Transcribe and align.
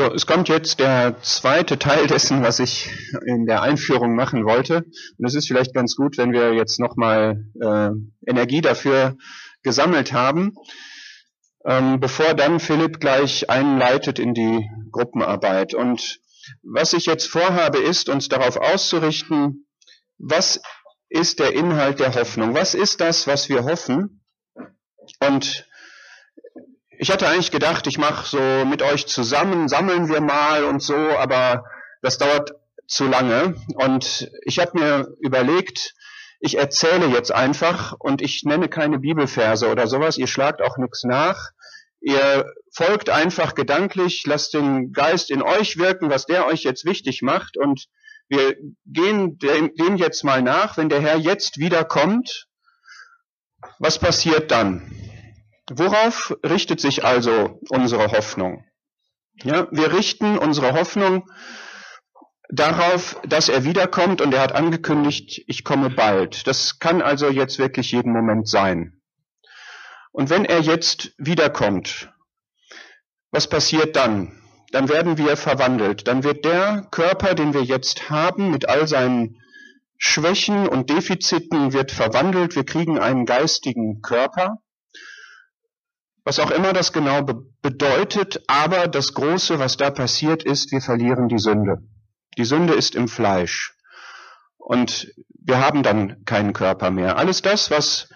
So, 0.00 0.14
es 0.14 0.24
kommt 0.24 0.48
jetzt 0.48 0.80
der 0.80 1.20
zweite 1.20 1.78
Teil 1.78 2.06
dessen, 2.06 2.42
was 2.42 2.58
ich 2.58 2.88
in 3.26 3.44
der 3.44 3.60
Einführung 3.60 4.14
machen 4.14 4.46
wollte. 4.46 4.86
Und 5.18 5.26
es 5.26 5.34
ist 5.34 5.46
vielleicht 5.46 5.74
ganz 5.74 5.94
gut, 5.94 6.16
wenn 6.16 6.32
wir 6.32 6.54
jetzt 6.54 6.80
nochmal 6.80 7.44
äh, 7.60 7.90
Energie 8.26 8.62
dafür 8.62 9.18
gesammelt 9.62 10.14
haben, 10.14 10.54
ähm, 11.66 12.00
bevor 12.00 12.32
dann 12.32 12.60
Philipp 12.60 12.98
gleich 12.98 13.50
einleitet 13.50 14.18
in 14.18 14.32
die 14.32 14.70
Gruppenarbeit. 14.90 15.74
Und 15.74 16.20
was 16.62 16.94
ich 16.94 17.04
jetzt 17.04 17.26
vorhabe, 17.26 17.76
ist, 17.76 18.08
uns 18.08 18.30
darauf 18.30 18.56
auszurichten, 18.56 19.66
was 20.16 20.62
ist 21.10 21.40
der 21.40 21.52
Inhalt 21.52 22.00
der 22.00 22.14
Hoffnung? 22.14 22.54
Was 22.54 22.72
ist 22.72 23.02
das, 23.02 23.26
was 23.26 23.50
wir 23.50 23.64
hoffen? 23.64 24.24
Und 25.18 25.66
ich 27.00 27.10
hatte 27.10 27.26
eigentlich 27.26 27.50
gedacht, 27.50 27.86
ich 27.86 27.96
mache 27.96 28.28
so 28.28 28.64
mit 28.66 28.82
euch 28.82 29.06
zusammen, 29.06 29.68
sammeln 29.68 30.10
wir 30.10 30.20
mal 30.20 30.64
und 30.64 30.82
so, 30.82 30.94
aber 30.94 31.64
das 32.02 32.18
dauert 32.18 32.52
zu 32.86 33.06
lange. 33.06 33.54
Und 33.74 34.30
ich 34.44 34.58
habe 34.58 34.78
mir 34.78 35.08
überlegt, 35.18 35.94
ich 36.40 36.58
erzähle 36.58 37.06
jetzt 37.06 37.32
einfach 37.32 37.94
und 37.98 38.20
ich 38.20 38.42
nenne 38.44 38.68
keine 38.68 38.98
Bibelverse 38.98 39.70
oder 39.70 39.86
sowas, 39.86 40.18
ihr 40.18 40.26
schlagt 40.26 40.60
auch 40.60 40.76
nichts 40.76 41.04
nach. 41.04 41.52
Ihr 42.02 42.52
folgt 42.74 43.08
einfach 43.08 43.54
gedanklich, 43.54 44.24
lasst 44.26 44.52
den 44.52 44.92
Geist 44.92 45.30
in 45.30 45.40
euch 45.40 45.78
wirken, 45.78 46.10
was 46.10 46.26
der 46.26 46.46
euch 46.46 46.64
jetzt 46.64 46.84
wichtig 46.84 47.22
macht. 47.22 47.56
Und 47.56 47.86
wir 48.28 48.56
gehen 48.84 49.38
dem 49.38 49.96
jetzt 49.96 50.22
mal 50.22 50.42
nach, 50.42 50.76
wenn 50.76 50.90
der 50.90 51.00
Herr 51.00 51.16
jetzt 51.16 51.56
wiederkommt, 51.56 52.46
was 53.78 53.98
passiert 53.98 54.50
dann? 54.50 55.09
Worauf 55.72 56.36
richtet 56.44 56.80
sich 56.80 57.04
also 57.04 57.60
unsere 57.68 58.10
Hoffnung? 58.10 58.64
Ja, 59.44 59.68
wir 59.70 59.92
richten 59.92 60.36
unsere 60.36 60.72
Hoffnung 60.72 61.30
darauf, 62.48 63.20
dass 63.24 63.48
er 63.48 63.62
wiederkommt 63.62 64.20
und 64.20 64.34
er 64.34 64.42
hat 64.42 64.52
angekündigt, 64.52 65.44
ich 65.46 65.62
komme 65.62 65.88
bald. 65.88 66.48
Das 66.48 66.80
kann 66.80 67.00
also 67.02 67.30
jetzt 67.30 67.60
wirklich 67.60 67.92
jeden 67.92 68.12
Moment 68.12 68.48
sein. 68.48 69.00
Und 70.10 70.28
wenn 70.28 70.44
er 70.44 70.58
jetzt 70.58 71.12
wiederkommt, 71.18 72.12
was 73.30 73.48
passiert 73.48 73.94
dann? 73.94 74.42
Dann 74.72 74.88
werden 74.88 75.18
wir 75.18 75.36
verwandelt. 75.36 76.08
Dann 76.08 76.24
wird 76.24 76.44
der 76.44 76.88
Körper, 76.90 77.36
den 77.36 77.54
wir 77.54 77.62
jetzt 77.62 78.10
haben, 78.10 78.50
mit 78.50 78.68
all 78.68 78.88
seinen 78.88 79.40
Schwächen 79.98 80.66
und 80.66 80.90
Defiziten, 80.90 81.72
wird 81.72 81.92
verwandelt. 81.92 82.56
Wir 82.56 82.64
kriegen 82.64 82.98
einen 82.98 83.24
geistigen 83.24 84.02
Körper 84.02 84.58
was 86.24 86.38
auch 86.38 86.50
immer 86.50 86.72
das 86.72 86.92
genau 86.92 87.22
be 87.22 87.42
bedeutet, 87.62 88.42
aber 88.46 88.88
das 88.88 89.12
Große, 89.12 89.58
was 89.58 89.76
da 89.76 89.90
passiert 89.90 90.42
ist, 90.42 90.72
wir 90.72 90.80
verlieren 90.80 91.28
die 91.28 91.38
Sünde. 91.38 91.82
Die 92.38 92.44
Sünde 92.46 92.72
ist 92.72 92.94
im 92.94 93.06
Fleisch. 93.06 93.74
Und 94.56 95.12
wir 95.28 95.58
haben 95.60 95.82
dann 95.82 96.24
keinen 96.24 96.54
Körper 96.54 96.90
mehr. 96.90 97.18
Alles 97.18 97.42
das, 97.42 97.70
was 97.70 98.08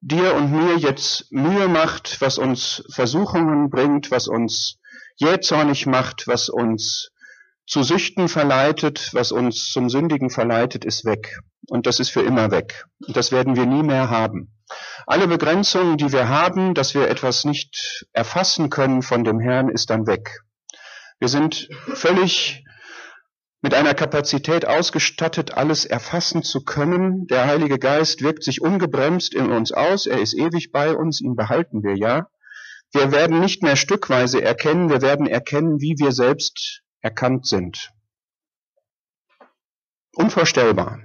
dir 0.00 0.34
und 0.34 0.52
mir 0.52 0.76
jetzt 0.76 1.32
Mühe 1.32 1.66
macht, 1.68 2.20
was 2.20 2.36
uns 2.36 2.84
Versuchungen 2.90 3.70
bringt, 3.70 4.10
was 4.10 4.28
uns 4.28 4.78
jähzornig 5.16 5.86
macht, 5.86 6.26
was 6.26 6.50
uns 6.50 7.10
zu 7.66 7.82
Süchten 7.82 8.28
verleitet, 8.28 9.10
was 9.12 9.32
uns 9.32 9.70
zum 9.72 9.88
Sündigen 9.88 10.28
verleitet, 10.28 10.84
ist 10.84 11.04
weg. 11.06 11.38
Und 11.68 11.86
das 11.86 12.00
ist 12.00 12.10
für 12.10 12.20
immer 12.20 12.50
weg. 12.50 12.84
Und 13.06 13.16
das 13.16 13.32
werden 13.32 13.56
wir 13.56 13.64
nie 13.64 13.82
mehr 13.82 14.10
haben. 14.10 14.53
Alle 15.06 15.28
Begrenzungen, 15.28 15.96
die 15.96 16.12
wir 16.12 16.28
haben, 16.28 16.74
dass 16.74 16.94
wir 16.94 17.08
etwas 17.08 17.44
nicht 17.44 18.04
erfassen 18.12 18.70
können 18.70 19.02
von 19.02 19.24
dem 19.24 19.40
Herrn, 19.40 19.68
ist 19.68 19.90
dann 19.90 20.06
weg. 20.06 20.40
Wir 21.18 21.28
sind 21.28 21.68
völlig 21.94 22.64
mit 23.64 23.72
einer 23.72 23.94
Kapazität 23.94 24.66
ausgestattet, 24.66 25.54
alles 25.54 25.86
erfassen 25.86 26.42
zu 26.42 26.64
können. 26.64 27.26
Der 27.28 27.46
Heilige 27.46 27.78
Geist 27.78 28.20
wirkt 28.20 28.44
sich 28.44 28.60
ungebremst 28.60 29.32
in 29.32 29.50
uns 29.50 29.72
aus. 29.72 30.06
Er 30.06 30.20
ist 30.20 30.34
ewig 30.34 30.70
bei 30.70 30.94
uns. 30.94 31.20
Ihn 31.22 31.34
behalten 31.34 31.82
wir 31.82 31.96
ja. 31.96 32.28
Wir 32.92 33.10
werden 33.10 33.40
nicht 33.40 33.62
mehr 33.62 33.76
stückweise 33.76 34.42
erkennen. 34.42 34.90
Wir 34.90 35.00
werden 35.00 35.26
erkennen, 35.26 35.80
wie 35.80 35.96
wir 35.98 36.12
selbst 36.12 36.82
erkannt 37.00 37.46
sind. 37.46 37.90
Unvorstellbar. 40.14 41.00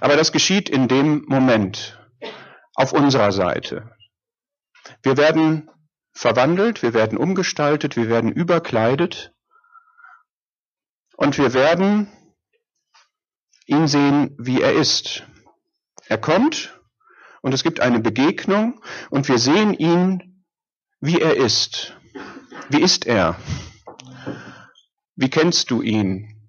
Aber 0.00 0.16
das 0.16 0.30
geschieht 0.30 0.68
in 0.68 0.88
dem 0.88 1.24
Moment 1.26 1.98
auf 2.74 2.92
unserer 2.92 3.32
Seite. 3.32 3.96
Wir 5.02 5.16
werden 5.16 5.70
verwandelt, 6.14 6.82
wir 6.82 6.94
werden 6.94 7.18
umgestaltet, 7.18 7.96
wir 7.96 8.08
werden 8.08 8.30
überkleidet 8.30 9.32
und 11.16 11.38
wir 11.38 11.54
werden 11.54 12.08
ihn 13.66 13.86
sehen, 13.88 14.36
wie 14.38 14.60
er 14.60 14.72
ist. 14.72 15.24
Er 16.06 16.18
kommt 16.18 16.78
und 17.40 17.54
es 17.54 17.62
gibt 17.62 17.80
eine 17.80 18.00
Begegnung 18.00 18.82
und 19.10 19.28
wir 19.28 19.38
sehen 19.38 19.74
ihn, 19.74 20.44
wie 21.00 21.20
er 21.20 21.36
ist. 21.36 21.96
Wie 22.68 22.80
ist 22.80 23.06
er? 23.06 23.36
Wie 25.16 25.30
kennst 25.30 25.70
du 25.70 25.82
ihn? 25.82 26.41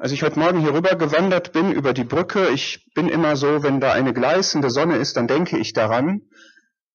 Als 0.00 0.12
ich 0.12 0.22
heute 0.22 0.38
Morgen 0.38 0.60
hier 0.60 0.74
rüber 0.74 0.94
gewandert 0.94 1.50
bin 1.50 1.72
über 1.72 1.92
die 1.92 2.04
Brücke, 2.04 2.50
ich 2.50 2.88
bin 2.94 3.08
immer 3.08 3.34
so, 3.34 3.64
wenn 3.64 3.80
da 3.80 3.92
eine 3.92 4.14
gleißende 4.14 4.70
Sonne 4.70 4.94
ist, 4.94 5.16
dann 5.16 5.26
denke 5.26 5.58
ich 5.58 5.72
daran, 5.72 6.22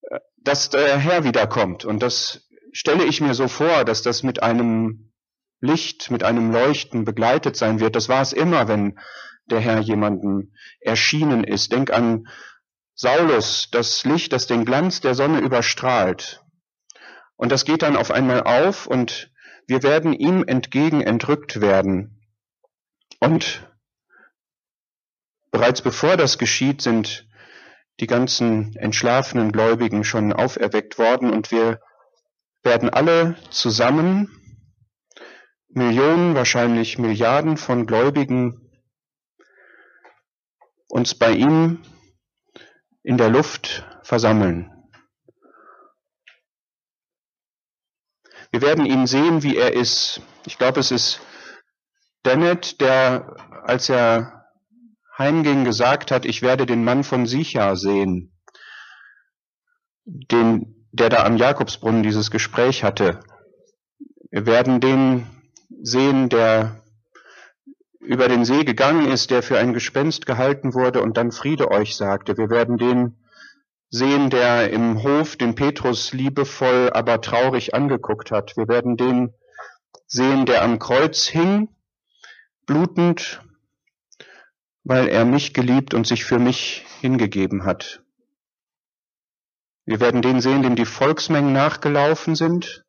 äh, 0.03 0.19
dass 0.37 0.69
der 0.69 0.97
Herr 0.97 1.25
wiederkommt. 1.25 1.83
Und 1.83 2.01
das 2.01 2.47
stelle 2.71 3.03
ich 3.03 3.19
mir 3.19 3.33
so 3.33 3.49
vor, 3.49 3.83
dass 3.83 4.03
das 4.03 4.23
mit 4.23 4.41
einem 4.41 5.11
Licht, 5.59 6.11
mit 6.11 6.23
einem 6.23 6.53
Leuchten 6.53 7.03
begleitet 7.03 7.57
sein 7.57 7.81
wird. 7.81 7.97
Das 7.97 8.07
war 8.07 8.21
es 8.21 8.31
immer, 8.31 8.69
wenn 8.69 8.97
der 9.47 9.59
Herr 9.59 9.81
jemanden 9.81 10.53
erschienen 10.79 11.43
ist. 11.43 11.73
Denk 11.73 11.91
an 11.91 12.29
Saulus, 12.95 13.67
das 13.69 14.05
Licht, 14.05 14.31
das 14.31 14.47
den 14.47 14.63
Glanz 14.63 15.01
der 15.01 15.13
Sonne 15.13 15.39
überstrahlt. 15.39 16.41
Und 17.35 17.51
das 17.51 17.65
geht 17.65 17.81
dann 17.81 17.97
auf 17.97 18.11
einmal 18.11 18.43
auf 18.43 18.87
und 18.87 19.29
wir 19.67 19.83
werden 19.83 20.13
ihm 20.13 20.45
entgegen 20.47 21.01
entrückt 21.01 21.59
werden. 21.59 22.12
Und 23.23 23.65
bereits 25.51 25.81
bevor 25.81 26.17
das 26.17 26.37
geschieht, 26.37 26.81
sind 26.81 27.25
die 28.01 28.07
ganzen 28.07 28.75
entschlafenen 28.75 29.53
Gläubigen 29.53 30.03
schon 30.03 30.33
auferweckt 30.33 30.97
worden 30.97 31.31
und 31.31 31.49
wir 31.49 31.79
werden 32.63 32.89
alle 32.89 33.37
zusammen, 33.49 34.29
Millionen, 35.69 36.35
wahrscheinlich 36.35 36.97
Milliarden 36.97 37.55
von 37.55 37.87
Gläubigen, 37.87 38.69
uns 40.89 41.15
bei 41.15 41.31
ihm 41.31 41.81
in 43.03 43.17
der 43.17 43.29
Luft 43.29 43.85
versammeln. 44.03 44.69
Wir 48.51 48.61
werden 48.61 48.85
ihn 48.85 49.07
sehen, 49.07 49.43
wie 49.43 49.55
er 49.55 49.73
ist. 49.73 50.19
Ich 50.45 50.57
glaube, 50.57 50.81
es 50.81 50.91
ist 50.91 51.21
Dennett, 52.25 52.79
der, 52.79 53.35
als 53.63 53.89
er 53.89 54.45
heimging, 55.17 55.65
gesagt 55.65 56.11
hat, 56.11 56.25
ich 56.25 56.41
werde 56.41 56.65
den 56.65 56.83
Mann 56.83 57.03
von 57.03 57.25
Sicha 57.25 57.75
sehen, 57.75 58.31
den, 60.05 60.87
der 60.91 61.09
da 61.09 61.25
am 61.25 61.37
Jakobsbrunnen 61.37 62.03
dieses 62.03 62.31
Gespräch 62.31 62.83
hatte. 62.83 63.19
Wir 64.31 64.45
werden 64.45 64.79
den 64.79 65.27
sehen, 65.81 66.29
der 66.29 66.83
über 67.99 68.27
den 68.27 68.45
See 68.45 68.63
gegangen 68.63 69.09
ist, 69.11 69.31
der 69.31 69.43
für 69.43 69.57
ein 69.57 69.73
Gespenst 69.73 70.25
gehalten 70.25 70.73
wurde 70.73 71.01
und 71.01 71.17
dann 71.17 71.31
Friede 71.31 71.71
euch 71.71 71.95
sagte. 71.95 72.37
Wir 72.37 72.49
werden 72.49 72.77
den 72.77 73.23
sehen, 73.89 74.29
der 74.29 74.71
im 74.71 75.03
Hof 75.03 75.35
den 75.35 75.55
Petrus 75.55 76.13
liebevoll, 76.13 76.89
aber 76.93 77.21
traurig 77.21 77.73
angeguckt 77.75 78.31
hat. 78.31 78.57
Wir 78.57 78.67
werden 78.67 78.97
den 78.97 79.33
sehen, 80.07 80.45
der 80.45 80.63
am 80.63 80.79
Kreuz 80.79 81.27
hing 81.27 81.69
blutend, 82.65 83.41
weil 84.83 85.07
er 85.07 85.25
mich 85.25 85.53
geliebt 85.53 85.93
und 85.93 86.07
sich 86.07 86.25
für 86.25 86.39
mich 86.39 86.85
hingegeben 87.01 87.63
hat. 87.63 88.03
Wir 89.85 89.99
werden 89.99 90.21
den 90.21 90.41
sehen, 90.41 90.63
dem 90.63 90.75
die 90.75 90.85
Volksmengen 90.85 91.53
nachgelaufen 91.53 92.35
sind 92.35 92.85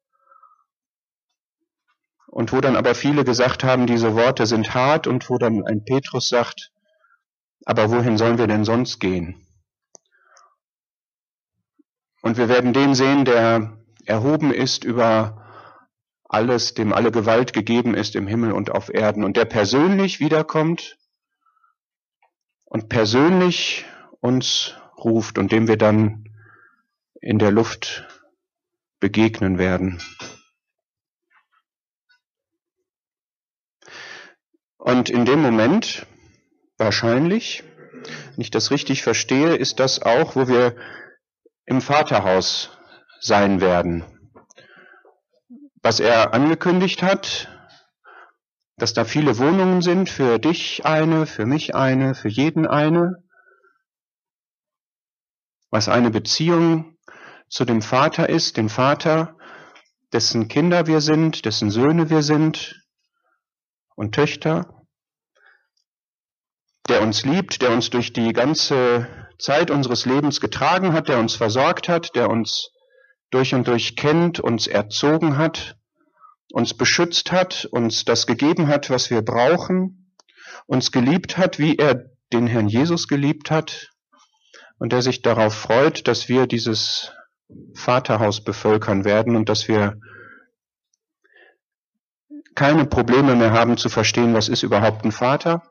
und 2.26 2.52
wo 2.52 2.60
dann 2.60 2.76
aber 2.76 2.94
viele 2.94 3.24
gesagt 3.24 3.64
haben, 3.64 3.86
diese 3.86 4.14
Worte 4.14 4.46
sind 4.46 4.74
hart 4.74 5.06
und 5.06 5.28
wo 5.30 5.38
dann 5.38 5.64
ein 5.64 5.84
Petrus 5.84 6.28
sagt, 6.28 6.72
aber 7.64 7.90
wohin 7.90 8.18
sollen 8.18 8.38
wir 8.38 8.46
denn 8.46 8.64
sonst 8.64 8.98
gehen? 8.98 9.46
Und 12.22 12.36
wir 12.38 12.48
werden 12.48 12.72
den 12.72 12.94
sehen, 12.94 13.24
der 13.24 13.78
erhoben 14.04 14.52
ist 14.52 14.84
über 14.84 15.43
alles, 16.34 16.74
dem 16.74 16.92
alle 16.92 17.12
Gewalt 17.12 17.52
gegeben 17.52 17.94
ist 17.94 18.16
im 18.16 18.26
Himmel 18.26 18.52
und 18.52 18.72
auf 18.72 18.92
Erden 18.92 19.22
und 19.22 19.36
der 19.36 19.44
persönlich 19.44 20.18
wiederkommt 20.18 20.98
und 22.64 22.88
persönlich 22.88 23.84
uns 24.20 24.74
ruft 24.98 25.38
und 25.38 25.52
dem 25.52 25.68
wir 25.68 25.76
dann 25.76 26.28
in 27.20 27.38
der 27.38 27.52
Luft 27.52 28.08
begegnen 28.98 29.58
werden. 29.58 30.02
Und 34.76 35.08
in 35.10 35.24
dem 35.24 35.40
Moment, 35.40 36.04
wahrscheinlich, 36.78 37.62
wenn 38.32 38.40
ich 38.40 38.50
das 38.50 38.72
richtig 38.72 39.02
verstehe, 39.02 39.54
ist 39.54 39.78
das 39.78 40.02
auch, 40.02 40.34
wo 40.34 40.48
wir 40.48 40.74
im 41.64 41.80
Vaterhaus 41.80 42.76
sein 43.20 43.60
werden. 43.60 44.13
Was 45.84 46.00
er 46.00 46.32
angekündigt 46.32 47.02
hat, 47.02 47.46
dass 48.78 48.94
da 48.94 49.04
viele 49.04 49.36
Wohnungen 49.36 49.82
sind, 49.82 50.08
für 50.08 50.38
dich 50.38 50.86
eine, 50.86 51.26
für 51.26 51.44
mich 51.44 51.74
eine, 51.74 52.14
für 52.14 52.30
jeden 52.30 52.66
eine, 52.66 53.22
was 55.70 55.90
eine 55.90 56.10
Beziehung 56.10 56.96
zu 57.50 57.66
dem 57.66 57.82
Vater 57.82 58.30
ist, 58.30 58.56
dem 58.56 58.70
Vater, 58.70 59.36
dessen 60.14 60.48
Kinder 60.48 60.86
wir 60.86 61.02
sind, 61.02 61.44
dessen 61.44 61.70
Söhne 61.70 62.08
wir 62.08 62.22
sind 62.22 62.82
und 63.94 64.14
Töchter, 64.14 64.86
der 66.88 67.02
uns 67.02 67.26
liebt, 67.26 67.60
der 67.60 67.72
uns 67.72 67.90
durch 67.90 68.14
die 68.14 68.32
ganze 68.32 69.06
Zeit 69.38 69.70
unseres 69.70 70.06
Lebens 70.06 70.40
getragen 70.40 70.94
hat, 70.94 71.08
der 71.08 71.18
uns 71.18 71.34
versorgt 71.34 71.90
hat, 71.90 72.14
der 72.14 72.30
uns 72.30 72.70
durch 73.34 73.52
und 73.52 73.66
durch 73.66 73.96
kennt, 73.96 74.38
uns 74.38 74.68
erzogen 74.68 75.36
hat, 75.36 75.76
uns 76.52 76.72
beschützt 76.72 77.32
hat, 77.32 77.64
uns 77.64 78.04
das 78.04 78.28
gegeben 78.28 78.68
hat, 78.68 78.90
was 78.90 79.10
wir 79.10 79.22
brauchen, 79.22 80.14
uns 80.66 80.92
geliebt 80.92 81.36
hat, 81.36 81.58
wie 81.58 81.76
er 81.76 82.12
den 82.32 82.46
Herrn 82.46 82.68
Jesus 82.68 83.08
geliebt 83.08 83.50
hat 83.50 83.90
und 84.78 84.92
der 84.92 85.02
sich 85.02 85.20
darauf 85.20 85.52
freut, 85.52 86.06
dass 86.06 86.28
wir 86.28 86.46
dieses 86.46 87.12
Vaterhaus 87.74 88.44
bevölkern 88.44 89.04
werden 89.04 89.34
und 89.34 89.48
dass 89.48 89.66
wir 89.66 89.98
keine 92.54 92.84
Probleme 92.84 93.34
mehr 93.34 93.50
haben 93.50 93.76
zu 93.76 93.88
verstehen, 93.88 94.32
was 94.32 94.48
ist 94.48 94.62
überhaupt 94.62 95.04
ein 95.04 95.10
Vater, 95.10 95.64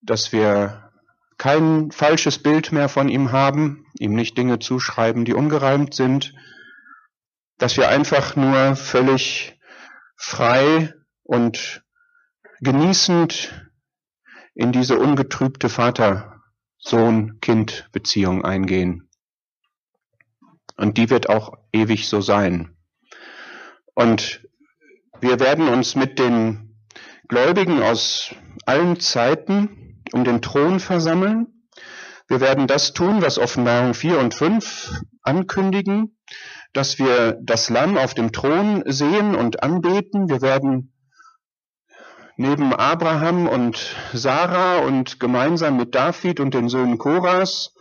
dass 0.00 0.32
wir 0.32 0.90
kein 1.36 1.90
falsches 1.90 2.38
Bild 2.38 2.72
mehr 2.72 2.88
von 2.88 3.10
ihm 3.10 3.32
haben, 3.32 3.84
ihm 3.98 4.14
nicht 4.14 4.38
Dinge 4.38 4.60
zuschreiben, 4.60 5.26
die 5.26 5.34
ungereimt 5.34 5.92
sind, 5.92 6.32
dass 7.58 7.76
wir 7.76 7.88
einfach 7.88 8.36
nur 8.36 8.76
völlig 8.76 9.58
frei 10.16 10.94
und 11.22 11.82
genießend 12.60 13.68
in 14.54 14.72
diese 14.72 14.98
ungetrübte 14.98 15.68
Vater-Sohn-Kind-Beziehung 15.68 18.44
eingehen. 18.44 19.08
Und 20.76 20.98
die 20.98 21.08
wird 21.10 21.28
auch 21.28 21.52
ewig 21.72 22.08
so 22.08 22.20
sein. 22.20 22.76
Und 23.94 24.44
wir 25.20 25.38
werden 25.40 25.68
uns 25.68 25.94
mit 25.94 26.18
den 26.18 26.76
Gläubigen 27.28 27.82
aus 27.82 28.34
allen 28.66 28.98
Zeiten 29.00 30.02
um 30.12 30.24
den 30.24 30.42
Thron 30.42 30.80
versammeln. 30.80 31.68
Wir 32.28 32.40
werden 32.40 32.66
das 32.66 32.92
tun, 32.92 33.22
was 33.22 33.38
Offenbarung 33.38 33.94
4 33.94 34.18
und 34.18 34.34
5 34.34 35.00
ankündigen, 35.22 36.16
dass 36.74 36.98
wir 36.98 37.38
das 37.40 37.70
Lamm 37.70 37.96
auf 37.96 38.14
dem 38.14 38.32
Thron 38.32 38.82
sehen 38.86 39.34
und 39.34 39.62
anbeten. 39.62 40.28
Wir 40.28 40.42
werden 40.42 40.92
neben 42.36 42.74
Abraham 42.74 43.46
und 43.48 43.94
Sarah 44.12 44.78
und 44.78 45.20
gemeinsam 45.20 45.76
mit 45.76 45.94
David 45.94 46.40
und 46.40 46.52
den 46.52 46.68
Söhnen 46.68 46.98
Koras 46.98 47.74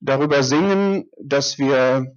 darüber 0.00 0.42
singen, 0.42 1.04
dass 1.22 1.58
wir 1.58 2.14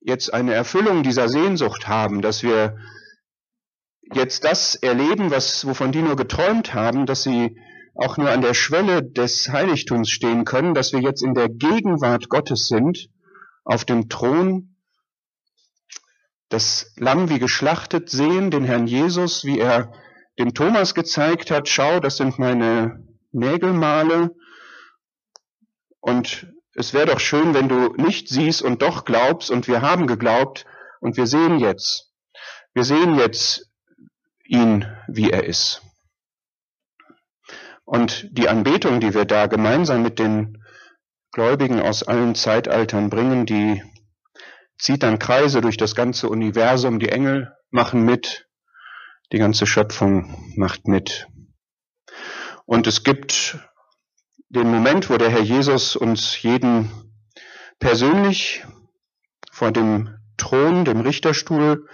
jetzt 0.00 0.34
eine 0.34 0.54
Erfüllung 0.54 1.04
dieser 1.04 1.28
Sehnsucht 1.28 1.86
haben, 1.86 2.20
dass 2.20 2.42
wir 2.42 2.76
jetzt 4.12 4.44
das 4.44 4.74
erleben, 4.74 5.30
was, 5.30 5.64
wovon 5.66 5.92
die 5.92 6.02
nur 6.02 6.16
geträumt 6.16 6.74
haben, 6.74 7.06
dass 7.06 7.22
sie 7.22 7.56
auch 7.94 8.16
nur 8.16 8.30
an 8.30 8.40
der 8.40 8.54
Schwelle 8.54 9.04
des 9.04 9.50
Heiligtums 9.50 10.10
stehen 10.10 10.44
können, 10.44 10.74
dass 10.74 10.92
wir 10.92 11.00
jetzt 11.00 11.22
in 11.22 11.34
der 11.34 11.48
Gegenwart 11.48 12.28
Gottes 12.28 12.66
sind, 12.66 13.08
auf 13.64 13.84
dem 13.84 14.08
Thron, 14.08 14.69
das 16.50 16.92
Lamm 16.96 17.30
wie 17.30 17.38
geschlachtet 17.38 18.10
sehen, 18.10 18.50
den 18.50 18.64
Herrn 18.64 18.86
Jesus, 18.86 19.44
wie 19.44 19.58
er 19.58 19.92
dem 20.38 20.52
Thomas 20.52 20.94
gezeigt 20.94 21.50
hat, 21.50 21.68
schau, 21.68 22.00
das 22.00 22.16
sind 22.16 22.38
meine 22.38 23.06
Nägelmale 23.32 24.34
und 26.00 26.52
es 26.74 26.92
wäre 26.92 27.06
doch 27.06 27.20
schön, 27.20 27.54
wenn 27.54 27.68
du 27.68 27.94
nicht 27.94 28.28
siehst 28.28 28.62
und 28.62 28.82
doch 28.82 29.04
glaubst 29.04 29.50
und 29.50 29.68
wir 29.68 29.80
haben 29.80 30.06
geglaubt 30.06 30.66
und 31.00 31.16
wir 31.16 31.26
sehen 31.26 31.58
jetzt. 31.58 32.12
Wir 32.74 32.84
sehen 32.84 33.16
jetzt 33.16 33.70
ihn, 34.44 34.86
wie 35.08 35.30
er 35.30 35.44
ist. 35.44 35.82
Und 37.84 38.28
die 38.32 38.48
Anbetung, 38.48 39.00
die 39.00 39.14
wir 39.14 39.24
da 39.24 39.46
gemeinsam 39.46 40.02
mit 40.02 40.18
den 40.18 40.64
Gläubigen 41.32 41.80
aus 41.80 42.02
allen 42.02 42.34
Zeitaltern 42.34 43.10
bringen, 43.10 43.46
die 43.46 43.82
zieht 44.80 45.02
dann 45.02 45.18
Kreise 45.18 45.60
durch 45.60 45.76
das 45.76 45.94
ganze 45.94 46.28
Universum. 46.28 46.98
Die 46.98 47.10
Engel 47.10 47.54
machen 47.70 48.04
mit, 48.04 48.48
die 49.32 49.38
ganze 49.38 49.66
Schöpfung 49.66 50.52
macht 50.56 50.88
mit. 50.88 51.28
Und 52.64 52.86
es 52.86 53.04
gibt 53.04 53.58
den 54.48 54.70
Moment, 54.70 55.10
wo 55.10 55.16
der 55.16 55.30
Herr 55.30 55.42
Jesus 55.42 55.96
uns 55.96 56.42
jeden 56.42 56.90
persönlich 57.78 58.64
vor 59.52 59.70
dem 59.70 60.18
Thron, 60.36 60.84
dem 60.84 61.00
Richterstuhl 61.00 61.86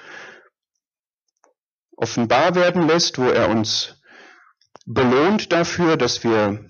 offenbar 1.96 2.54
werden 2.54 2.86
lässt, 2.86 3.18
wo 3.18 3.24
er 3.24 3.48
uns 3.48 4.00
belohnt 4.86 5.52
dafür, 5.52 5.96
dass 5.96 6.22
wir 6.22 6.64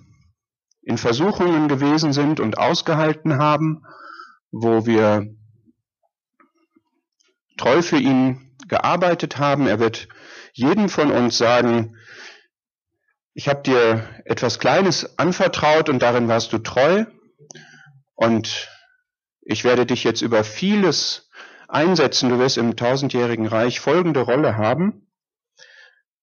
in 0.83 0.99
Versuchungen 0.99 1.69
gewesen 1.69 2.13
sind 2.13 2.41
und 2.41 2.59
ausgehalten 2.59 3.39
haben, 3.39 3.83
wo 4.51 4.87
wir 4.87 5.27
treu 7.57 7.83
für 7.83 7.99
ihn 7.99 8.57
gearbeitet 8.69 9.39
haben. 9.39 9.67
Er 9.67 9.79
wird 9.79 10.09
jedem 10.53 10.89
von 10.89 11.11
uns 11.11 11.39
sagen, 11.39 11.97
ich 13.35 13.49
habe 13.49 13.63
dir 13.63 14.09
etwas 14.25 14.59
Kleines 14.59 15.19
anvertraut 15.19 15.89
und 15.89 16.01
darin 16.01 16.29
warst 16.29 16.53
du 16.53 16.59
treu 16.59 17.05
und 18.15 18.69
ich 19.43 19.63
werde 19.63 19.87
dich 19.87 20.05
jetzt 20.05 20.23
über 20.23 20.43
vieles 20.43 21.29
einsetzen. 21.69 22.31
Du 22.31 22.39
wirst 22.39 22.57
im 22.57 22.77
tausendjährigen 22.77 23.47
Reich 23.47 23.79
folgende 23.81 24.21
Rolle 24.21 24.57
haben. 24.57 25.09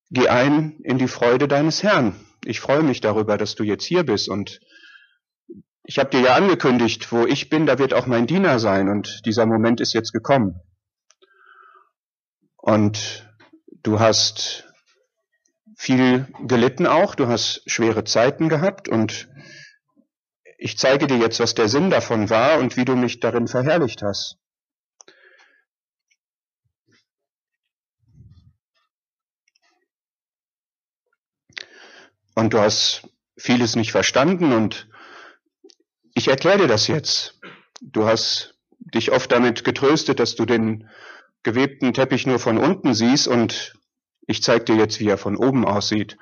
Geh 0.09 0.27
ein 0.27 0.79
in 0.83 0.97
die 0.97 1.07
Freude 1.07 1.47
deines 1.47 1.83
Herrn. 1.83 2.15
Ich 2.45 2.59
freue 2.59 2.83
mich 2.83 2.99
darüber, 2.99 3.37
dass 3.37 3.55
du 3.55 3.63
jetzt 3.63 3.85
hier 3.85 4.03
bist 4.03 4.27
und 4.27 4.59
ich 5.85 5.99
habe 5.99 6.09
dir 6.09 6.21
ja 6.21 6.35
angekündigt, 6.35 7.11
wo 7.11 7.25
ich 7.25 7.49
bin, 7.49 7.65
da 7.65 7.77
wird 7.77 7.93
auch 7.93 8.05
mein 8.05 8.25
Diener 8.25 8.57
sein 8.59 8.89
und 8.89 9.25
dieser 9.25 9.45
Moment 9.45 9.81
ist 9.81 9.93
jetzt 9.93 10.13
gekommen. 10.13 10.61
Und 12.65 13.29
du 13.67 13.99
hast 13.99 14.63
viel 15.75 16.29
gelitten 16.47 16.87
auch, 16.87 17.13
du 17.13 17.27
hast 17.27 17.61
schwere 17.69 18.05
Zeiten 18.05 18.47
gehabt 18.47 18.87
und 18.87 19.27
ich 20.57 20.77
zeige 20.77 21.07
dir 21.07 21.17
jetzt, 21.17 21.41
was 21.41 21.55
der 21.55 21.67
Sinn 21.67 21.89
davon 21.89 22.29
war 22.29 22.59
und 22.59 22.77
wie 22.77 22.85
du 22.85 22.95
mich 22.95 23.19
darin 23.19 23.49
verherrlicht 23.49 24.01
hast. 24.01 24.37
Und 32.33 32.53
du 32.53 32.59
hast 32.61 33.09
vieles 33.35 33.75
nicht 33.75 33.91
verstanden 33.91 34.53
und 34.53 34.87
ich 36.13 36.29
erkläre 36.29 36.59
dir 36.59 36.67
das 36.67 36.87
jetzt. 36.87 37.41
Du 37.81 38.05
hast 38.05 38.57
dich 38.79 39.11
oft 39.11 39.33
damit 39.33 39.65
getröstet, 39.65 40.21
dass 40.21 40.35
du 40.35 40.45
den 40.45 40.89
gewebten 41.43 41.93
Teppich 41.93 42.25
nur 42.25 42.39
von 42.39 42.57
unten 42.57 42.93
siehst 42.93 43.27
und 43.27 43.77
ich 44.25 44.41
zeige 44.41 44.65
dir 44.65 44.75
jetzt, 44.75 44.99
wie 44.99 45.09
er 45.09 45.17
von 45.17 45.35
oben 45.35 45.65
aussieht. 45.65 46.17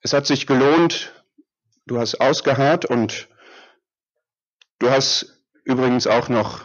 Es 0.00 0.12
hat 0.12 0.26
sich 0.26 0.46
gelohnt, 0.46 1.24
du 1.86 1.98
hast 1.98 2.20
ausgeharrt 2.20 2.84
und 2.84 3.28
du 4.78 4.90
hast 4.90 5.42
übrigens 5.64 6.06
auch 6.06 6.28
noch 6.28 6.64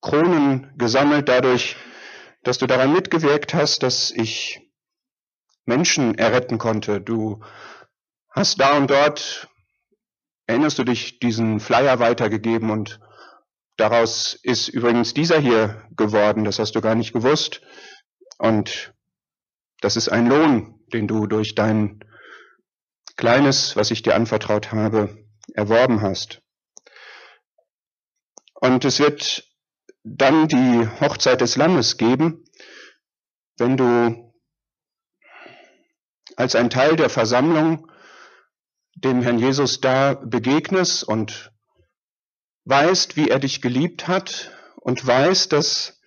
Kronen 0.00 0.72
gesammelt 0.76 1.28
dadurch, 1.28 1.76
dass 2.42 2.58
du 2.58 2.66
daran 2.66 2.92
mitgewirkt 2.92 3.52
hast, 3.54 3.82
dass 3.82 4.10
ich 4.10 4.60
Menschen 5.66 6.16
erretten 6.16 6.58
konnte. 6.58 7.00
Du 7.00 7.42
hast 8.30 8.60
da 8.60 8.76
und 8.76 8.90
dort, 8.90 9.48
erinnerst 10.46 10.78
du 10.78 10.84
dich, 10.84 11.18
diesen 11.18 11.60
Flyer 11.60 11.98
weitergegeben 11.98 12.70
und 12.70 13.00
daraus 13.80 14.34
ist 14.42 14.68
übrigens 14.68 15.14
dieser 15.14 15.38
hier 15.38 15.88
geworden, 15.96 16.44
das 16.44 16.58
hast 16.58 16.72
du 16.72 16.80
gar 16.80 16.94
nicht 16.94 17.12
gewusst. 17.12 17.62
Und 18.38 18.92
das 19.80 19.96
ist 19.96 20.08
ein 20.08 20.26
Lohn, 20.26 20.78
den 20.92 21.08
du 21.08 21.26
durch 21.26 21.54
dein 21.54 22.04
Kleines, 23.16 23.76
was 23.76 23.90
ich 23.90 24.02
dir 24.02 24.14
anvertraut 24.14 24.72
habe, 24.72 25.26
erworben 25.54 26.02
hast. 26.02 26.42
Und 28.54 28.84
es 28.84 29.00
wird 29.00 29.44
dann 30.04 30.48
die 30.48 30.88
Hochzeit 31.00 31.40
des 31.40 31.56
Lammes 31.56 31.96
geben, 31.96 32.44
wenn 33.56 33.76
du 33.76 34.32
als 36.36 36.54
ein 36.54 36.70
Teil 36.70 36.96
der 36.96 37.10
Versammlung 37.10 37.90
dem 38.94 39.22
Herrn 39.22 39.38
Jesus 39.38 39.80
da 39.80 40.14
begegnest 40.14 41.04
und 41.04 41.52
weißt, 42.64 43.16
wie 43.16 43.28
er 43.28 43.38
dich 43.38 43.62
geliebt 43.62 44.08
hat 44.08 44.52
und 44.76 45.06
weißt, 45.06 45.52
dass 45.52 46.00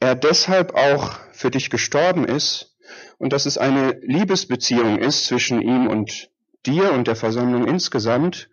er 0.00 0.14
deshalb 0.14 0.74
auch 0.74 1.18
für 1.32 1.50
dich 1.50 1.70
gestorben 1.70 2.24
ist 2.24 2.76
und 3.18 3.32
dass 3.32 3.46
es 3.46 3.58
eine 3.58 3.98
Liebesbeziehung 4.02 4.98
ist 4.98 5.26
zwischen 5.26 5.60
ihm 5.60 5.86
und 5.86 6.30
dir 6.66 6.92
und 6.92 7.06
der 7.06 7.16
Versammlung 7.16 7.66
insgesamt 7.66 8.48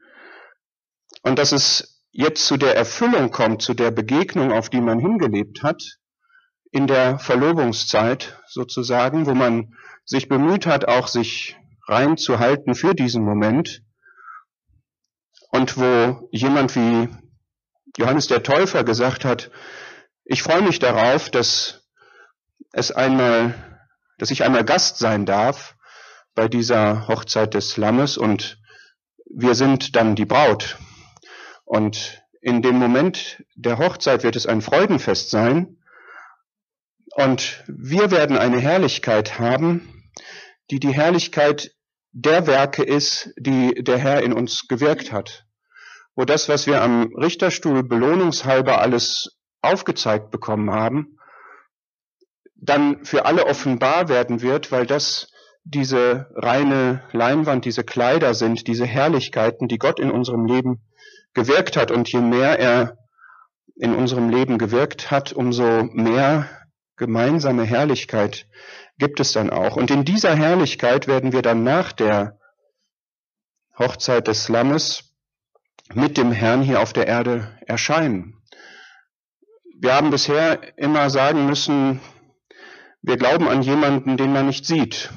und 1.24 1.40
dass 1.40 1.52
es 1.52 2.04
jetzt 2.12 2.46
zu 2.46 2.58
der 2.58 2.76
Erfüllung 2.76 3.32
kommt, 3.32 3.62
zu 3.62 3.74
der 3.74 3.92
Begegnung, 3.92 4.52
auf 4.52 4.70
die 4.70 4.82
man 4.82 5.00
hingelebt 5.00 5.64
hat, 5.64 5.82
in 6.72 6.88
der 6.88 7.20
Verlobungszeit 7.20 8.42
sozusagen, 8.48 9.26
wo 9.26 9.34
man 9.34 9.74
sich 10.04 10.28
bemüht 10.28 10.66
hat, 10.66 10.88
auch 10.88 11.08
sich 11.08 11.58
reinzuhalten 11.88 12.76
für 12.76 12.94
diesen 12.94 13.24
Moment 13.24 13.84
und 15.50 15.78
wo 15.78 16.28
jemand 16.32 16.76
wie 16.76 17.10
Johannes 17.98 18.28
der 18.28 18.44
Täufer 18.44 18.84
gesagt 18.84 19.26
hat, 19.26 19.50
ich 20.26 20.44
freue 20.44 20.62
mich 20.62 20.80
darauf, 20.80 21.30
dass 21.30 21.88
es 22.74 22.92
einmal, 22.92 23.56
dass 24.18 24.32
ich 24.32 24.44
einmal 24.44 24.66
Gast 24.66 24.98
sein 24.98 25.26
darf 25.26 25.76
bei 26.36 26.48
dieser 26.48 27.08
Hochzeit 27.08 27.54
des 27.54 27.78
Lammes 27.78 28.18
und 28.18 28.60
wir 29.26 29.56
sind 29.56 29.96
dann 29.96 30.16
die 30.16 30.26
Braut. 30.26 30.78
Und 31.66 32.22
in 32.42 32.62
dem 32.62 32.76
Moment 32.76 33.44
der 33.56 33.78
Hochzeit 33.78 34.24
wird 34.24 34.36
es 34.36 34.46
ein 34.46 34.62
Freudenfest 34.62 35.30
sein 35.30 35.78
und 37.16 37.64
wir 37.68 38.12
werden 38.12 38.38
eine 38.38 38.60
Herrlichkeit 38.60 39.40
haben, 39.40 40.12
die 40.70 40.80
die 40.80 40.94
Herrlichkeit 40.94 41.74
der 42.12 42.48
Werke 42.48 42.84
ist, 42.84 43.34
die 43.38 43.74
der 43.76 43.98
Herr 43.98 44.24
in 44.24 44.34
uns 44.34 44.68
gewirkt 44.68 45.12
hat. 45.12 45.46
Wo 46.16 46.26
das, 46.26 46.50
was 46.50 46.66
wir 46.66 46.82
am 46.82 47.14
Richterstuhl 47.16 47.84
belohnungshalber 47.84 48.82
alles 48.82 49.38
aufgezeigt 49.62 50.32
bekommen 50.32 50.72
haben, 50.72 51.18
dann 52.56 53.06
für 53.06 53.26
alle 53.26 53.46
offenbar 53.46 54.10
werden 54.10 54.42
wird, 54.42 54.72
weil 54.72 54.86
das 54.86 55.32
diese 55.64 56.28
reine 56.34 57.04
Leinwand, 57.12 57.66
diese 57.66 57.84
Kleider 57.84 58.34
sind, 58.34 58.68
diese 58.68 58.86
Herrlichkeiten, 58.86 59.68
die 59.68 59.78
Gott 59.78 60.00
in 60.00 60.12
unserem 60.12 60.46
Leben 60.46 60.82
gewirkt 61.34 61.78
hat. 61.78 61.92
Und 61.92 62.12
je 62.12 62.22
mehr 62.22 62.60
er 62.60 62.98
in 63.76 63.94
unserem 63.94 64.30
Leben 64.30 64.58
gewirkt 64.58 65.12
hat, 65.12 65.34
umso 65.34 65.84
mehr 65.84 66.50
gemeinsame 66.98 67.64
Herrlichkeit 67.64 68.48
gibt 68.98 69.20
es 69.20 69.32
dann 69.32 69.50
auch. 69.50 69.78
Und 69.78 69.92
in 69.92 70.04
dieser 70.04 70.36
Herrlichkeit 70.36 71.08
werden 71.08 71.32
wir 71.32 71.42
dann 71.42 71.64
nach 71.64 71.92
der 71.92 72.40
Hochzeit 73.78 74.28
des 74.28 74.50
Lammes 74.50 75.14
mit 75.94 76.18
dem 76.18 76.32
Herrn 76.32 76.64
hier 76.64 76.82
auf 76.82 76.94
der 76.94 77.08
Erde 77.08 77.58
erscheinen. 77.66 78.42
Wir 79.80 79.94
haben 79.94 80.10
bisher 80.10 80.78
immer 80.78 81.10
sagen 81.12 81.46
müssen, 81.46 82.02
wir 83.04 83.18
glauben 83.18 83.48
an 83.48 83.62
jemanden, 83.62 84.18
den 84.18 84.34
man 84.34 84.48
nicht 84.48 84.66
sieht. 84.66 85.12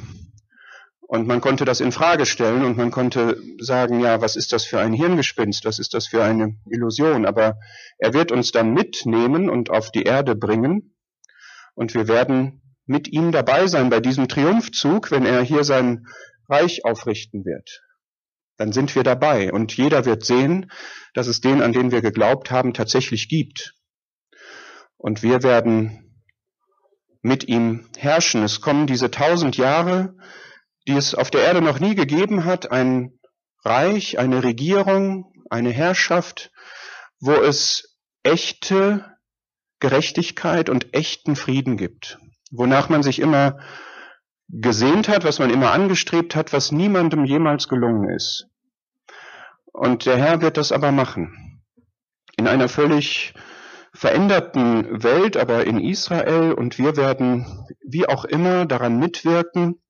Und 1.00 1.26
man 1.26 1.40
konnte 1.40 1.64
das 1.64 1.80
in 1.80 1.90
Frage 1.90 2.24
stellen 2.24 2.62
und 2.62 2.76
man 2.76 2.92
konnte 2.92 3.42
sagen, 3.58 3.98
ja, 4.00 4.20
was 4.20 4.36
ist 4.36 4.52
das 4.52 4.64
für 4.64 4.78
ein 4.78 4.92
Hirngespinst? 4.92 5.64
Was 5.64 5.80
ist 5.80 5.94
das 5.94 6.06
für 6.06 6.22
eine 6.22 6.56
Illusion? 6.70 7.26
Aber 7.26 7.58
er 7.98 8.12
wird 8.12 8.30
uns 8.30 8.52
dann 8.52 8.74
mitnehmen 8.74 9.48
und 9.50 9.70
auf 9.70 9.90
die 9.90 10.04
Erde 10.04 10.36
bringen 10.36 10.94
und 11.80 11.94
wir 11.94 12.08
werden 12.08 12.60
mit 12.84 13.08
ihm 13.08 13.32
dabei 13.32 13.66
sein 13.66 13.88
bei 13.88 14.00
diesem 14.00 14.28
Triumphzug, 14.28 15.10
wenn 15.10 15.24
er 15.24 15.40
hier 15.40 15.64
sein 15.64 16.06
Reich 16.46 16.84
aufrichten 16.84 17.46
wird. 17.46 17.82
Dann 18.58 18.72
sind 18.72 18.94
wir 18.94 19.02
dabei 19.02 19.50
und 19.50 19.74
jeder 19.74 20.04
wird 20.04 20.26
sehen, 20.26 20.70
dass 21.14 21.26
es 21.26 21.40
den, 21.40 21.62
an 21.62 21.72
den 21.72 21.90
wir 21.90 22.02
geglaubt 22.02 22.50
haben, 22.50 22.74
tatsächlich 22.74 23.30
gibt. 23.30 23.76
Und 24.98 25.22
wir 25.22 25.42
werden 25.42 26.20
mit 27.22 27.48
ihm 27.48 27.88
herrschen. 27.96 28.42
Es 28.42 28.60
kommen 28.60 28.86
diese 28.86 29.10
tausend 29.10 29.56
Jahre, 29.56 30.14
die 30.86 30.96
es 30.96 31.14
auf 31.14 31.30
der 31.30 31.44
Erde 31.44 31.62
noch 31.62 31.80
nie 31.80 31.94
gegeben 31.94 32.44
hat, 32.44 32.70
ein 32.70 33.18
Reich, 33.64 34.18
eine 34.18 34.44
Regierung, 34.44 35.32
eine 35.48 35.70
Herrschaft, 35.70 36.52
wo 37.20 37.32
es 37.32 37.96
echte 38.22 39.09
Gerechtigkeit 39.80 40.68
und 40.68 40.94
echten 40.94 41.36
Frieden 41.36 41.76
gibt 41.76 42.18
wonach 42.50 42.88
man 42.88 43.02
sich 43.02 43.20
immer 43.20 43.58
gesehnt 44.48 45.08
hat, 45.08 45.24
was 45.24 45.38
man 45.38 45.50
immer 45.50 45.72
angestrebt 45.72 46.34
hat, 46.34 46.52
was 46.52 46.72
niemandem 46.72 47.24
jemals 47.24 47.68
gelungen 47.68 48.10
ist. 48.10 48.48
Und 49.72 50.06
der 50.06 50.16
Herr 50.16 50.42
wird 50.42 50.56
das 50.56 50.72
aber 50.72 50.90
machen. 50.90 51.62
In 52.36 52.48
einer 52.48 52.68
völlig 52.68 53.34
veränderten 53.92 55.02
Welt, 55.02 55.36
aber 55.36 55.66
in 55.66 55.78
Israel, 55.78 56.52
und 56.52 56.78
wir 56.78 56.96
werden 56.96 57.66
wie 57.84 58.08
auch 58.08 58.24
immer 58.24 58.66
daran 58.66 58.98
mitwirken. 58.98 59.80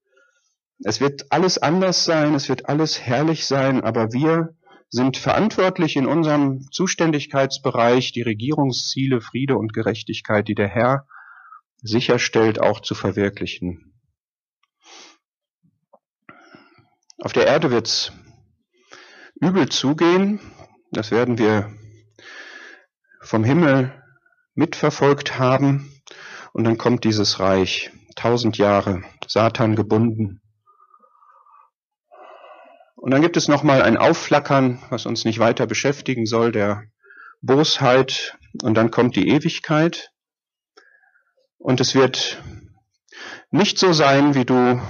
Es 0.84 1.00
wird 1.00 1.26
alles 1.30 1.58
anders 1.58 2.04
sein, 2.04 2.34
es 2.34 2.48
wird 2.48 2.68
alles 2.68 3.00
herrlich 3.00 3.46
sein, 3.46 3.82
aber 3.82 4.12
wir 4.12 4.54
sind 4.90 5.16
verantwortlich 5.16 5.96
in 5.96 6.06
unserem 6.06 6.68
Zuständigkeitsbereich, 6.72 8.12
die 8.12 8.22
Regierungsziele, 8.22 9.20
Friede 9.20 9.56
und 9.56 9.72
Gerechtigkeit, 9.72 10.48
die 10.48 10.56
der 10.56 10.68
Herr 10.68 11.06
sicherstellt, 11.82 12.60
auch 12.60 12.80
zu 12.80 12.94
verwirklichen. 12.94 13.94
Auf 17.18 17.32
der 17.32 17.46
Erde 17.46 17.70
wird's 17.70 18.12
übel 19.40 19.68
zugehen. 19.68 20.40
Das 20.90 21.10
werden 21.10 21.38
wir 21.38 21.70
vom 23.20 23.44
Himmel 23.44 23.94
mitverfolgt 24.54 25.38
haben. 25.38 26.02
Und 26.52 26.64
dann 26.64 26.78
kommt 26.78 27.04
dieses 27.04 27.38
Reich, 27.38 27.90
tausend 28.16 28.58
Jahre, 28.58 29.02
Satan 29.26 29.76
gebunden. 29.76 30.40
Und 33.00 33.12
dann 33.12 33.22
gibt 33.22 33.38
es 33.38 33.48
nochmal 33.48 33.80
ein 33.80 33.96
Aufflackern, 33.96 34.82
was 34.90 35.06
uns 35.06 35.24
nicht 35.24 35.38
weiter 35.38 35.66
beschäftigen 35.66 36.26
soll, 36.26 36.52
der 36.52 36.84
Bosheit. 37.40 38.36
Und 38.62 38.74
dann 38.74 38.90
kommt 38.90 39.16
die 39.16 39.30
Ewigkeit. 39.30 40.10
Und 41.56 41.80
es 41.80 41.94
wird 41.94 42.42
nicht 43.50 43.78
so 43.78 43.94
sein, 43.94 44.34
wie 44.34 44.44
du 44.44 44.82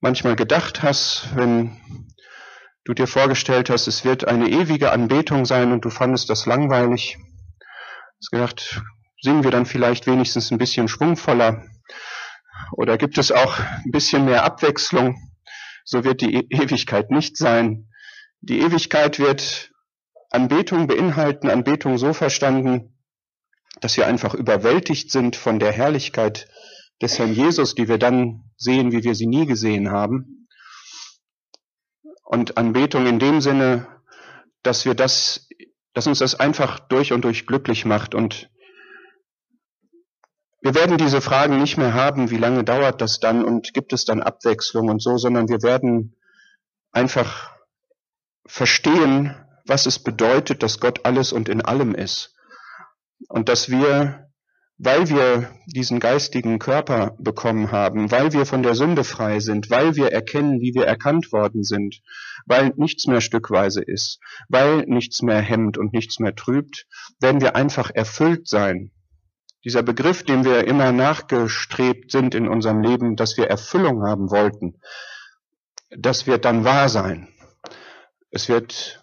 manchmal 0.00 0.36
gedacht 0.36 0.82
hast, 0.82 1.34
wenn 1.34 1.80
du 2.84 2.92
dir 2.92 3.06
vorgestellt 3.06 3.70
hast, 3.70 3.86
es 3.86 4.04
wird 4.04 4.28
eine 4.28 4.50
ewige 4.50 4.92
Anbetung 4.92 5.46
sein 5.46 5.72
und 5.72 5.82
du 5.86 5.88
fandest 5.88 6.28
das 6.28 6.44
langweilig. 6.44 7.16
Du 7.18 8.18
hast 8.20 8.30
gedacht, 8.30 8.82
singen 9.22 9.44
wir 9.44 9.50
dann 9.50 9.64
vielleicht 9.64 10.06
wenigstens 10.06 10.50
ein 10.50 10.58
bisschen 10.58 10.88
schwungvoller 10.88 11.64
oder 12.72 12.98
gibt 12.98 13.16
es 13.16 13.32
auch 13.32 13.58
ein 13.58 13.90
bisschen 13.90 14.26
mehr 14.26 14.44
Abwechslung? 14.44 15.16
So 15.86 16.04
wird 16.04 16.20
die 16.20 16.34
e 16.34 16.46
Ewigkeit 16.50 17.10
nicht 17.10 17.36
sein. 17.36 17.88
Die 18.40 18.58
Ewigkeit 18.58 19.18
wird 19.20 19.72
Anbetung 20.30 20.88
beinhalten, 20.88 21.48
Anbetung 21.48 21.96
so 21.96 22.12
verstanden, 22.12 22.98
dass 23.80 23.96
wir 23.96 24.06
einfach 24.06 24.34
überwältigt 24.34 25.10
sind 25.12 25.36
von 25.36 25.60
der 25.60 25.72
Herrlichkeit 25.72 26.48
des 27.00 27.18
Herrn 27.18 27.32
Jesus, 27.32 27.74
die 27.76 27.88
wir 27.88 27.98
dann 27.98 28.50
sehen, 28.56 28.90
wie 28.90 29.04
wir 29.04 29.14
sie 29.14 29.28
nie 29.28 29.46
gesehen 29.46 29.90
haben. 29.90 30.48
Und 32.24 32.56
Anbetung 32.56 33.06
in 33.06 33.20
dem 33.20 33.40
Sinne, 33.40 33.86
dass 34.62 34.84
wir 34.84 34.94
das, 34.94 35.48
dass 35.94 36.08
uns 36.08 36.18
das 36.18 36.34
einfach 36.34 36.80
durch 36.80 37.12
und 37.12 37.22
durch 37.24 37.46
glücklich 37.46 37.84
macht. 37.84 38.16
Und 38.16 38.50
wir 40.66 40.74
werden 40.74 40.98
diese 40.98 41.20
Fragen 41.20 41.60
nicht 41.60 41.78
mehr 41.78 41.94
haben, 41.94 42.32
wie 42.32 42.38
lange 42.38 42.64
dauert 42.64 43.00
das 43.00 43.20
dann 43.20 43.44
und 43.44 43.72
gibt 43.72 43.92
es 43.92 44.04
dann 44.04 44.20
Abwechslung 44.20 44.88
und 44.88 45.00
so, 45.00 45.16
sondern 45.16 45.48
wir 45.48 45.62
werden 45.62 46.16
einfach 46.90 47.52
verstehen, 48.44 49.36
was 49.64 49.86
es 49.86 50.00
bedeutet, 50.00 50.64
dass 50.64 50.80
Gott 50.80 51.06
alles 51.06 51.32
und 51.32 51.48
in 51.48 51.60
allem 51.60 51.94
ist 51.94 52.34
und 53.28 53.48
dass 53.48 53.70
wir, 53.70 54.28
weil 54.76 55.08
wir 55.08 55.52
diesen 55.66 56.00
geistigen 56.00 56.58
Körper 56.58 57.14
bekommen 57.20 57.70
haben, 57.70 58.10
weil 58.10 58.32
wir 58.32 58.44
von 58.44 58.64
der 58.64 58.74
Sünde 58.74 59.04
frei 59.04 59.38
sind, 59.38 59.70
weil 59.70 59.94
wir 59.94 60.10
erkennen, 60.10 60.60
wie 60.60 60.74
wir 60.74 60.84
erkannt 60.84 61.30
worden 61.30 61.62
sind, 61.62 62.02
weil 62.44 62.72
nichts 62.74 63.06
mehr 63.06 63.20
stückweise 63.20 63.82
ist, 63.82 64.18
weil 64.48 64.78
nichts 64.88 65.22
mehr 65.22 65.40
hemmt 65.40 65.78
und 65.78 65.92
nichts 65.92 66.18
mehr 66.18 66.34
trübt, 66.34 66.88
werden 67.20 67.40
wir 67.40 67.54
einfach 67.54 67.92
erfüllt 67.94 68.48
sein. 68.48 68.90
Dieser 69.66 69.82
Begriff, 69.82 70.22
dem 70.22 70.44
wir 70.44 70.64
immer 70.68 70.92
nachgestrebt 70.92 72.12
sind 72.12 72.36
in 72.36 72.46
unserem 72.46 72.82
Leben, 72.82 73.16
dass 73.16 73.36
wir 73.36 73.48
Erfüllung 73.48 74.04
haben 74.04 74.30
wollten, 74.30 74.80
das 75.90 76.28
wird 76.28 76.44
dann 76.44 76.64
wahr 76.64 76.88
sein. 76.88 77.26
Es 78.30 78.48
wird 78.48 79.02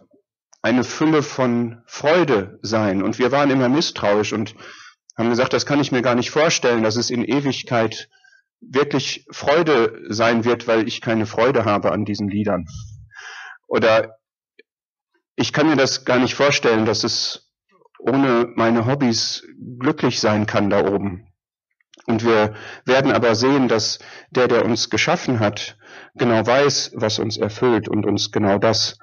eine 0.61 0.85
Fülle 0.85 1.21
von 1.21 1.83
Freude 1.85 2.59
sein. 2.61 3.03
Und 3.03 3.19
wir 3.19 3.33
waren 3.33 3.51
immer 3.51 3.67
misstrauisch 3.67 4.31
und 4.31 4.55
haben 5.17 5.29
gesagt, 5.29 5.51
das 5.51 5.65
kann 5.65 5.81
ich 5.81 5.91
mir 5.91 6.01
gar 6.01 6.15
nicht 6.15 6.31
vorstellen, 6.31 6.81
dass 6.81 6.95
es 6.95 7.09
in 7.09 7.25
Ewigkeit 7.25 8.07
wirklich 8.61 9.27
Freude 9.31 10.05
sein 10.07 10.45
wird, 10.45 10.65
weil 10.65 10.87
ich 10.87 11.01
keine 11.01 11.25
Freude 11.25 11.65
habe 11.65 11.91
an 11.91 12.05
diesen 12.05 12.29
Liedern. 12.29 12.67
Oder 13.67 14.17
ich 15.35 15.51
kann 15.51 15.67
mir 15.67 15.75
das 15.75 16.05
gar 16.05 16.19
nicht 16.19 16.35
vorstellen, 16.35 16.85
dass 16.85 17.03
es 17.03 17.52
ohne 18.03 18.51
meine 18.55 18.85
Hobbys 18.85 19.47
glücklich 19.79 20.19
sein 20.19 20.45
kann 20.45 20.69
da 20.69 20.85
oben. 20.85 21.27
Und 22.05 22.25
wir 22.25 22.53
werden 22.85 23.11
aber 23.11 23.33
sehen, 23.35 23.69
dass 23.69 23.99
der, 24.29 24.47
der 24.47 24.65
uns 24.65 24.89
geschaffen 24.89 25.39
hat, 25.39 25.77
genau 26.15 26.45
weiß, 26.45 26.91
was 26.95 27.19
uns 27.19 27.37
erfüllt 27.37 27.87
und 27.87 28.05
uns 28.05 28.31
genau 28.31 28.57
das 28.57 28.97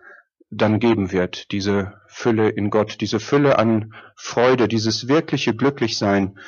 dann 0.50 0.80
geben 0.80 1.12
wird, 1.12 1.50
diese 1.52 1.94
Fülle 2.08 2.50
in 2.50 2.70
Gott, 2.70 3.00
diese 3.00 3.20
Fülle 3.20 3.58
an 3.58 3.94
Freude, 4.16 4.68
dieses 4.68 5.08
wirkliche 5.08 5.54
Glücklichsein, 5.54 6.38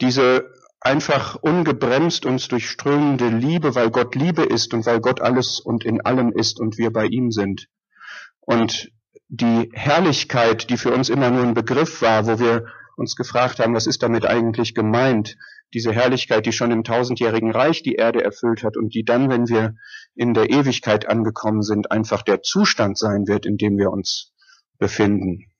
diese 0.00 0.52
einfach 0.80 1.36
ungebremst 1.36 2.26
uns 2.26 2.46
durchströmende 2.48 3.28
Liebe, 3.28 3.74
weil 3.74 3.90
Gott 3.90 4.14
Liebe 4.14 4.42
ist 4.42 4.74
und 4.74 4.84
weil 4.86 5.00
Gott 5.00 5.22
alles 5.22 5.58
und 5.58 5.84
in 5.84 6.02
allem 6.02 6.30
ist 6.32 6.60
und 6.60 6.76
wir 6.76 6.92
bei 6.92 7.06
ihm 7.06 7.32
sind. 7.32 7.66
Und 8.40 8.92
die 9.28 9.70
Herrlichkeit, 9.72 10.70
die 10.70 10.76
für 10.76 10.92
uns 10.92 11.08
immer 11.08 11.30
nur 11.30 11.42
ein 11.42 11.54
Begriff 11.54 12.02
war, 12.02 12.26
wo 12.26 12.38
wir 12.38 12.66
uns 12.96 13.16
gefragt 13.16 13.58
haben, 13.58 13.74
was 13.74 13.86
ist 13.86 14.02
damit 14.02 14.26
eigentlich 14.26 14.74
gemeint? 14.74 15.36
Diese 15.72 15.92
Herrlichkeit, 15.92 16.46
die 16.46 16.52
schon 16.52 16.70
im 16.70 16.84
tausendjährigen 16.84 17.50
Reich 17.50 17.82
die 17.82 17.94
Erde 17.94 18.22
erfüllt 18.22 18.62
hat 18.62 18.76
und 18.76 18.94
die 18.94 19.04
dann, 19.04 19.28
wenn 19.28 19.48
wir 19.48 19.74
in 20.14 20.34
der 20.34 20.50
Ewigkeit 20.50 21.08
angekommen 21.08 21.62
sind, 21.62 21.90
einfach 21.90 22.22
der 22.22 22.42
Zustand 22.42 22.96
sein 22.96 23.26
wird, 23.26 23.46
in 23.46 23.56
dem 23.56 23.76
wir 23.76 23.90
uns 23.90 24.32
befinden. 24.78 25.50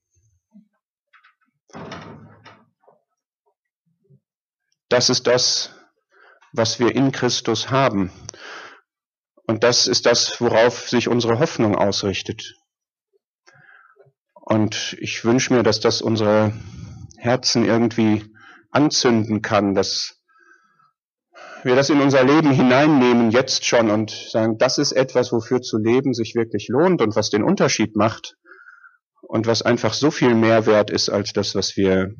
Das 4.88 5.10
ist 5.10 5.26
das, 5.26 5.74
was 6.52 6.78
wir 6.78 6.94
in 6.94 7.10
Christus 7.10 7.70
haben. 7.70 8.12
Und 9.46 9.64
das 9.64 9.88
ist 9.88 10.06
das, 10.06 10.40
worauf 10.40 10.88
sich 10.88 11.08
unsere 11.08 11.40
Hoffnung 11.40 11.74
ausrichtet. 11.74 12.54
Und 14.46 14.94
ich 15.00 15.24
wünsche 15.24 15.54
mir, 15.54 15.62
dass 15.62 15.80
das 15.80 16.02
unsere 16.02 16.52
Herzen 17.16 17.64
irgendwie 17.64 18.22
anzünden 18.70 19.40
kann, 19.40 19.74
dass 19.74 20.20
wir 21.62 21.74
das 21.74 21.88
in 21.88 22.02
unser 22.02 22.22
Leben 22.24 22.50
hineinnehmen, 22.50 23.30
jetzt 23.30 23.64
schon, 23.64 23.90
und 23.90 24.10
sagen, 24.10 24.58
das 24.58 24.76
ist 24.76 24.92
etwas, 24.92 25.32
wofür 25.32 25.62
zu 25.62 25.78
leben 25.78 26.12
sich 26.12 26.34
wirklich 26.34 26.68
lohnt 26.68 27.00
und 27.00 27.16
was 27.16 27.30
den 27.30 27.42
Unterschied 27.42 27.96
macht 27.96 28.36
und 29.22 29.46
was 29.46 29.62
einfach 29.62 29.94
so 29.94 30.10
viel 30.10 30.34
mehr 30.34 30.66
wert 30.66 30.90
ist 30.90 31.08
als 31.08 31.32
das, 31.32 31.54
was 31.54 31.74
wir 31.78 32.14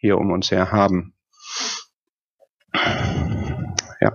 hier 0.00 0.16
um 0.16 0.32
uns 0.32 0.50
her 0.50 0.72
haben. 0.72 1.14
Ja. 4.00 4.12